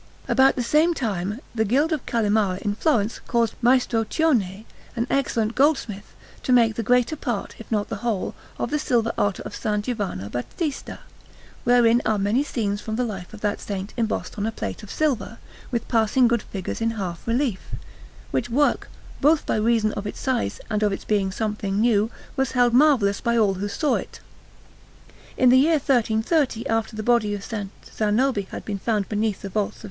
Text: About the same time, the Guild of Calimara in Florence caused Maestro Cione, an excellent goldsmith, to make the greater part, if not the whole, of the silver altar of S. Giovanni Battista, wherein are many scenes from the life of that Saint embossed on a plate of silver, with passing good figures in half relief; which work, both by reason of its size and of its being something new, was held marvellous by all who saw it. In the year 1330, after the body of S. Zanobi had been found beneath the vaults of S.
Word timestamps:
About 0.27 0.55
the 0.55 0.63
same 0.63 0.95
time, 0.95 1.41
the 1.53 1.63
Guild 1.63 1.91
of 1.93 2.03
Calimara 2.07 2.57
in 2.63 2.73
Florence 2.73 3.19
caused 3.27 3.53
Maestro 3.61 4.03
Cione, 4.09 4.65
an 4.95 5.05
excellent 5.11 5.53
goldsmith, 5.53 6.15
to 6.41 6.51
make 6.51 6.73
the 6.73 6.81
greater 6.81 7.15
part, 7.15 7.53
if 7.59 7.71
not 7.71 7.89
the 7.89 7.97
whole, 7.97 8.33
of 8.57 8.71
the 8.71 8.79
silver 8.79 9.13
altar 9.15 9.43
of 9.43 9.53
S. 9.63 9.81
Giovanni 9.83 10.27
Battista, 10.27 10.97
wherein 11.65 12.01
are 12.03 12.17
many 12.17 12.41
scenes 12.43 12.81
from 12.81 12.95
the 12.95 13.03
life 13.03 13.31
of 13.31 13.41
that 13.41 13.61
Saint 13.61 13.93
embossed 13.95 14.39
on 14.39 14.47
a 14.47 14.51
plate 14.51 14.81
of 14.81 14.89
silver, 14.89 15.37
with 15.69 15.87
passing 15.87 16.27
good 16.27 16.41
figures 16.41 16.81
in 16.81 16.97
half 16.97 17.27
relief; 17.27 17.61
which 18.31 18.49
work, 18.49 18.89
both 19.21 19.45
by 19.45 19.55
reason 19.55 19.91
of 19.93 20.07
its 20.07 20.19
size 20.19 20.59
and 20.67 20.81
of 20.81 20.91
its 20.91 21.05
being 21.05 21.31
something 21.31 21.79
new, 21.79 22.09
was 22.35 22.53
held 22.53 22.73
marvellous 22.73 23.21
by 23.21 23.37
all 23.37 23.53
who 23.53 23.67
saw 23.67 23.97
it. 23.97 24.19
In 25.37 25.49
the 25.49 25.59
year 25.59 25.73
1330, 25.73 26.65
after 26.67 26.95
the 26.95 27.03
body 27.03 27.35
of 27.35 27.41
S. 27.53 27.67
Zanobi 27.93 28.47
had 28.49 28.65
been 28.65 28.79
found 28.79 29.07
beneath 29.07 29.43
the 29.43 29.49
vaults 29.49 29.75
of 29.75 29.79
S. 29.79 29.79